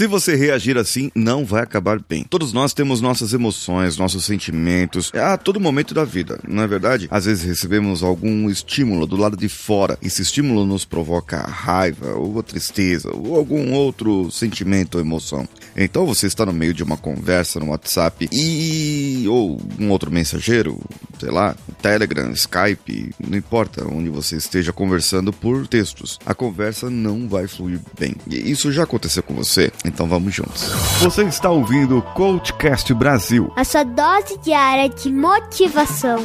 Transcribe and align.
Se 0.00 0.06
você 0.06 0.34
reagir 0.34 0.78
assim, 0.78 1.10
não 1.14 1.44
vai 1.44 1.62
acabar 1.62 2.00
bem. 2.00 2.24
Todos 2.24 2.54
nós 2.54 2.72
temos 2.72 3.02
nossas 3.02 3.34
emoções, 3.34 3.98
nossos 3.98 4.24
sentimentos, 4.24 5.12
a 5.14 5.36
todo 5.36 5.60
momento 5.60 5.92
da 5.92 6.06
vida, 6.06 6.40
não 6.48 6.62
é 6.62 6.66
verdade? 6.66 7.06
Às 7.10 7.26
vezes 7.26 7.44
recebemos 7.44 8.02
algum 8.02 8.48
estímulo 8.48 9.06
do 9.06 9.18
lado 9.18 9.36
de 9.36 9.46
fora. 9.46 9.98
Esse 10.00 10.22
estímulo 10.22 10.64
nos 10.64 10.86
provoca 10.86 11.42
raiva, 11.42 12.14
ou 12.14 12.42
tristeza, 12.42 13.14
ou 13.14 13.36
algum 13.36 13.74
outro 13.74 14.30
sentimento 14.30 14.94
ou 14.94 15.02
emoção. 15.02 15.46
Então 15.76 16.06
você 16.06 16.26
está 16.26 16.46
no 16.46 16.52
meio 16.54 16.72
de 16.72 16.82
uma 16.82 16.96
conversa 16.96 17.60
no 17.60 17.68
WhatsApp 17.68 18.26
e 18.32 19.26
ou 19.28 19.60
um 19.78 19.90
outro 19.90 20.10
mensageiro, 20.10 20.80
sei 21.20 21.30
lá, 21.30 21.54
Telegram, 21.82 22.30
Skype, 22.32 23.14
não 23.20 23.36
importa 23.36 23.86
onde 23.86 24.08
você 24.08 24.36
esteja 24.36 24.72
conversando 24.72 25.32
por 25.32 25.66
textos. 25.66 26.18
A 26.24 26.34
conversa 26.34 26.88
não 26.88 27.28
vai 27.28 27.46
fluir 27.46 27.80
bem. 27.98 28.16
E 28.26 28.50
isso 28.50 28.72
já 28.72 28.84
aconteceu 28.84 29.22
com 29.22 29.34
você? 29.34 29.70
Então 29.84 30.08
vamos 30.08 30.34
juntos. 30.34 30.62
Você 31.00 31.22
está 31.24 31.50
ouvindo 31.50 31.98
o 31.98 32.02
Coachcast 32.02 32.92
Brasil. 32.94 33.52
A 33.56 33.64
sua 33.64 33.84
dose 33.84 34.38
diária 34.38 34.88
de 34.88 35.12
motivação. 35.12 36.24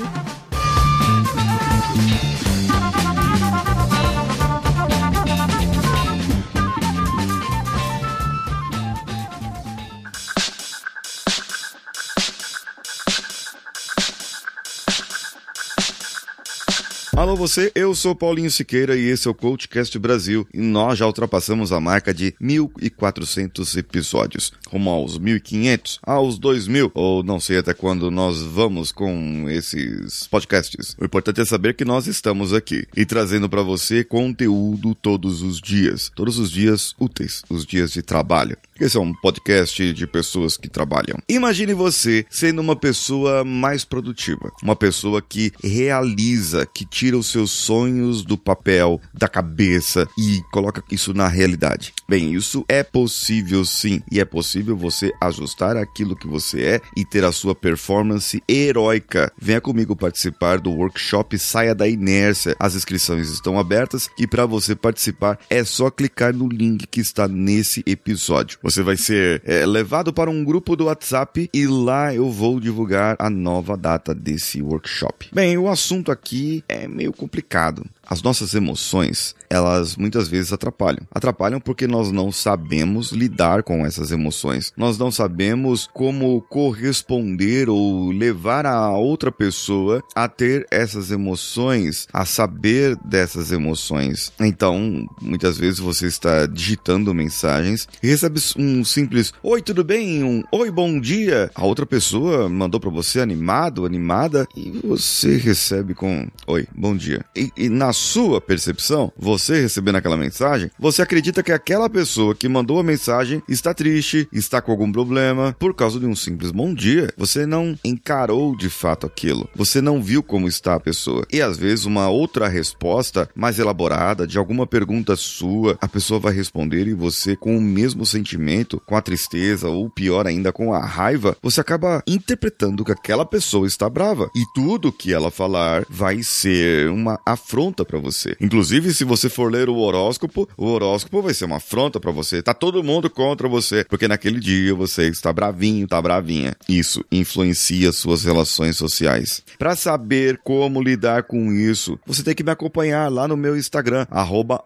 Alô 17.15 17.33
você, 17.33 17.71
eu 17.73 17.95
sou 17.95 18.13
Paulinho 18.13 18.51
Siqueira 18.51 18.93
e 18.97 19.05
esse 19.05 19.25
é 19.25 19.31
o 19.31 19.33
CoachCast 19.33 19.97
Brasil 19.97 20.45
e 20.53 20.59
nós 20.59 20.99
já 20.99 21.07
ultrapassamos 21.07 21.71
a 21.71 21.79
marca 21.79 22.13
de 22.13 22.33
1.400 22.41 23.77
episódios, 23.77 24.51
rumo 24.67 24.89
aos 24.89 25.17
1.500, 25.17 25.99
aos 26.03 26.37
2.000, 26.37 26.91
ou 26.93 27.23
não 27.23 27.39
sei 27.39 27.59
até 27.59 27.73
quando 27.73 28.11
nós 28.11 28.41
vamos 28.41 28.91
com 28.91 29.49
esses 29.49 30.27
podcasts. 30.27 30.93
O 30.99 31.05
importante 31.05 31.39
é 31.39 31.45
saber 31.45 31.75
que 31.75 31.85
nós 31.85 32.05
estamos 32.05 32.53
aqui 32.53 32.85
e 32.97 33.05
trazendo 33.05 33.47
para 33.47 33.61
você 33.61 34.03
conteúdo 34.03 34.93
todos 34.93 35.41
os 35.41 35.61
dias, 35.61 36.11
todos 36.13 36.37
os 36.37 36.51
dias 36.51 36.93
úteis, 36.99 37.43
os 37.49 37.65
dias 37.65 37.93
de 37.93 38.01
trabalho. 38.01 38.57
Esse 38.77 38.97
é 38.97 38.99
um 38.99 39.13
podcast 39.13 39.93
de 39.93 40.05
pessoas 40.05 40.57
que 40.57 40.67
trabalham. 40.67 41.17
Imagine 41.29 41.73
você 41.73 42.25
sendo 42.29 42.59
uma 42.59 42.75
pessoa 42.75 43.45
mais 43.45 43.85
produtiva, 43.85 44.51
uma 44.61 44.75
pessoa 44.75 45.21
que 45.21 45.53
realiza, 45.63 46.65
que 46.65 46.85
tira 47.05 47.19
os 47.19 47.27
seus 47.27 47.51
sonhos 47.51 48.23
do 48.23 48.35
papel, 48.35 48.99
da 49.13 49.27
cabeça 49.27 50.07
e 50.17 50.41
coloca 50.51 50.83
isso 50.91 51.13
na 51.13 51.27
realidade. 51.27 51.93
Bem, 52.09 52.33
isso 52.33 52.65
é 52.67 52.81
possível 52.81 53.63
sim, 53.63 54.01
e 54.11 54.19
é 54.19 54.25
possível 54.25 54.75
você 54.75 55.11
ajustar 55.21 55.77
aquilo 55.77 56.15
que 56.15 56.27
você 56.27 56.61
é 56.63 56.81
e 56.97 57.05
ter 57.05 57.23
a 57.23 57.31
sua 57.31 57.53
performance 57.53 58.41
heróica. 58.49 59.31
Venha 59.39 59.61
comigo 59.61 59.95
participar 59.95 60.59
do 60.59 60.71
workshop 60.71 61.37
Saia 61.37 61.75
da 61.75 61.87
Inércia. 61.87 62.55
As 62.59 62.73
inscrições 62.73 63.29
estão 63.29 63.59
abertas 63.59 64.09
e 64.17 64.25
para 64.25 64.47
você 64.47 64.75
participar 64.75 65.37
é 65.47 65.63
só 65.63 65.91
clicar 65.91 66.33
no 66.33 66.47
link 66.47 66.87
que 66.87 66.99
está 66.99 67.27
nesse 67.27 67.83
episódio. 67.85 68.57
Você 68.63 68.81
vai 68.81 68.97
ser 68.97 69.43
é, 69.45 69.63
levado 69.63 70.11
para 70.11 70.31
um 70.31 70.43
grupo 70.43 70.75
do 70.75 70.85
WhatsApp 70.85 71.51
e 71.53 71.67
lá 71.67 72.15
eu 72.15 72.31
vou 72.31 72.59
divulgar 72.59 73.15
a 73.19 73.29
nova 73.29 73.77
data 73.77 74.15
desse 74.15 74.59
workshop. 74.59 75.29
Bem, 75.31 75.55
o 75.55 75.69
assunto 75.69 76.11
aqui 76.11 76.63
é 76.67 76.87
meio 76.95 77.11
complicado. 77.11 77.85
As 78.07 78.21
nossas 78.21 78.53
emoções, 78.53 79.35
elas 79.49 79.95
muitas 79.97 80.27
vezes 80.27 80.53
atrapalham. 80.53 81.07
Atrapalham 81.11 81.59
porque 81.59 81.87
nós 81.87 82.11
não 82.11 82.31
sabemos 82.31 83.11
lidar 83.11 83.63
com 83.63 83.85
essas 83.85 84.11
emoções. 84.11 84.71
Nós 84.77 84.97
não 84.97 85.11
sabemos 85.11 85.89
como 85.91 86.41
corresponder 86.43 87.67
ou 87.67 88.11
levar 88.11 88.65
a 88.65 88.91
outra 88.95 89.31
pessoa 89.31 90.03
a 90.13 90.27
ter 90.27 90.67
essas 90.69 91.09
emoções, 91.09 92.07
a 92.13 92.25
saber 92.25 92.95
dessas 93.03 93.51
emoções. 93.51 94.31
Então, 94.39 95.07
muitas 95.19 95.57
vezes 95.57 95.79
você 95.79 96.05
está 96.05 96.45
digitando 96.45 97.13
mensagens 97.13 97.87
e 98.03 98.07
recebe 98.07 98.39
um 98.57 98.83
simples 98.85 99.33
oi, 99.41 99.61
tudo 99.61 99.83
bem? 99.83 100.23
Um 100.23 100.43
oi, 100.51 100.69
bom 100.69 100.99
dia. 100.99 101.49
A 101.55 101.65
outra 101.65 101.85
pessoa 101.85 102.47
mandou 102.47 102.79
para 102.79 102.91
você 102.91 103.19
animado, 103.19 103.85
animada 103.85 104.47
e 104.55 104.79
você 104.83 105.37
recebe 105.37 105.95
com 105.95 106.27
oi, 106.45 106.67
bom 106.75 106.84
dia. 106.93 107.23
E, 107.33 107.49
e 107.55 107.69
na 107.69 107.93
sua 107.93 108.41
percepção, 108.41 109.13
você 109.17 109.61
recebendo 109.61 109.95
aquela 109.95 110.17
mensagem, 110.17 110.69
você 110.77 111.01
acredita 111.01 111.41
que 111.41 111.53
aquela 111.53 111.89
pessoa 111.89 112.35
que 112.35 112.49
mandou 112.49 112.77
a 112.79 112.83
mensagem 112.83 113.41
está 113.47 113.73
triste, 113.73 114.27
está 114.33 114.61
com 114.61 114.71
algum 114.71 114.91
problema 114.91 115.55
por 115.57 115.73
causa 115.73 115.97
de 115.97 116.05
um 116.05 116.15
simples 116.15 116.51
bom 116.51 116.73
dia. 116.73 117.13
Você 117.15 117.45
não 117.45 117.77
encarou 117.85 118.57
de 118.57 118.69
fato 118.69 119.07
aquilo. 119.07 119.49
Você 119.55 119.79
não 119.79 120.03
viu 120.03 120.21
como 120.21 120.47
está 120.47 120.75
a 120.75 120.79
pessoa. 120.79 121.25
E 121.31 121.41
às 121.41 121.57
vezes 121.57 121.85
uma 121.85 122.09
outra 122.09 122.47
resposta 122.47 123.29
mais 123.33 123.59
elaborada 123.59 124.27
de 124.27 124.37
alguma 124.37 124.67
pergunta 124.67 125.15
sua, 125.15 125.77
a 125.79 125.87
pessoa 125.87 126.19
vai 126.19 126.33
responder 126.33 126.87
e 126.87 126.93
você 126.93 127.35
com 127.35 127.57
o 127.57 127.61
mesmo 127.61 128.05
sentimento, 128.05 128.81
com 128.85 128.95
a 128.95 129.01
tristeza 129.01 129.69
ou 129.69 129.89
pior 129.89 130.27
ainda 130.27 130.51
com 130.51 130.73
a 130.73 130.85
raiva, 130.85 131.37
você 131.41 131.61
acaba 131.61 132.03
interpretando 132.07 132.83
que 132.83 132.91
aquela 132.91 133.25
pessoa 133.25 133.67
está 133.67 133.89
brava 133.89 134.29
e 134.35 134.43
tudo 134.53 134.91
que 134.91 135.13
ela 135.13 135.31
falar 135.31 135.85
vai 135.89 136.23
ser 136.23 136.74
uma 136.89 137.19
afronta 137.25 137.85
para 137.85 137.99
você. 137.99 138.35
Inclusive, 138.39 138.93
se 138.93 139.03
você 139.03 139.29
for 139.29 139.51
ler 139.51 139.69
o 139.69 139.77
horóscopo, 139.77 140.47
o 140.57 140.65
horóscopo 140.65 141.21
vai 141.21 141.33
ser 141.33 141.45
uma 141.45 141.57
afronta 141.57 141.99
para 141.99 142.11
você. 142.11 142.41
Tá 142.41 142.53
todo 142.53 142.83
mundo 142.83 143.09
contra 143.09 143.47
você, 143.47 143.85
porque 143.85 144.07
naquele 144.07 144.39
dia 144.39 144.73
você 144.73 145.07
está 145.07 145.31
bravinho, 145.31 145.87
tá 145.87 146.01
bravinha. 146.01 146.55
Isso 146.67 147.03
influencia 147.11 147.91
suas 147.91 148.23
relações 148.23 148.77
sociais. 148.77 149.43
Para 149.57 149.75
saber 149.75 150.39
como 150.43 150.81
lidar 150.81 151.23
com 151.23 151.51
isso, 151.51 151.99
você 152.05 152.23
tem 152.23 152.35
que 152.35 152.43
me 152.43 152.51
acompanhar 152.51 153.11
lá 153.11 153.27
no 153.27 153.37
meu 153.37 153.57
Instagram, 153.57 154.05
arroba. 154.09 154.63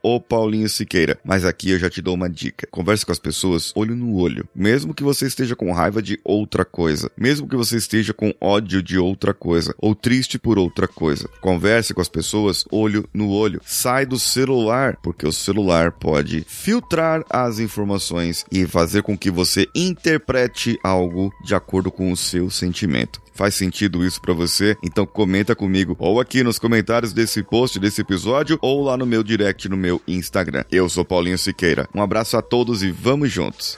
Mas 1.24 1.46
aqui 1.46 1.72
eu 1.72 1.80
já 1.80 1.90
te 1.90 2.02
dou 2.02 2.16
uma 2.16 2.30
dica. 2.30 2.68
Converse 2.72 3.06
com 3.06 3.12
as 3.12 3.19
pessoas 3.19 3.72
olho 3.75 3.96
no 3.96 4.16
olho. 4.16 4.48
Mesmo 4.56 4.94
que 4.94 5.03
você 5.03 5.28
esteja 5.28 5.56
com 5.56 5.72
raiva 5.72 6.02
de 6.02 6.19
outra 6.24 6.66
coisa, 6.66 7.12
mesmo 7.18 7.48
que 7.48 7.56
você 7.56 7.78
esteja 7.78 8.14
com 8.14 8.34
ódio 8.40 8.81
de 8.81 8.98
outra 8.98 9.34
coisa, 9.34 9.74
ou 9.78 9.96
triste 9.96 10.38
por 10.38 10.58
outra 10.58 10.88
coisa. 10.88 11.30
Converse 11.42 11.94
com 12.00 12.02
as 12.02 12.08
pessoas 12.08 12.66
olho 12.72 13.06
no 13.14 13.30
olho. 13.30 13.62
Sai 13.66 14.06
do 14.06 14.18
celular, 14.18 14.98
porque 15.04 15.28
o 15.28 15.34
celular 15.34 15.92
pode 15.92 16.46
filtrar 16.48 17.24
as 17.30 17.60
informações 17.60 18.46
e 18.50 18.66
fazer 18.66 19.04
com 19.04 19.18
que 19.18 19.30
você 19.30 19.68
interprete 19.76 20.80
algo 20.82 21.30
de 21.44 21.54
acordo 21.54 21.92
com 21.92 22.12
o 22.12 22.18
seu 22.18 22.50
sentimento. 22.50 23.22
Faz 23.34 23.56
sentido 23.56 24.06
isso 24.06 24.22
para 24.22 24.34
você? 24.34 24.78
Então 24.84 25.06
comenta 25.06 25.56
comigo 25.56 25.96
ou 26.00 26.20
aqui 26.20 26.44
nos 26.44 26.58
comentários 26.60 27.14
desse 27.14 27.44
post, 27.44 27.80
desse 27.80 28.02
episódio, 28.02 28.58
ou 28.62 28.84
lá 28.84 28.98
no 28.98 29.06
meu 29.06 29.24
direct 29.24 29.68
no 29.68 29.78
meu 29.78 30.02
Instagram. 30.08 30.64
Eu 30.72 30.88
sou 30.88 31.04
Paulinho 31.04 31.38
Siqueira. 31.38 31.88
Um 31.94 32.02
abraço 32.02 32.38
a 32.38 32.42
todos 32.42 32.81
e 32.81 32.92
vamos 32.92 33.31
juntos. 33.31 33.78